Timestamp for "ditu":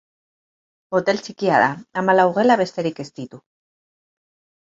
3.21-3.41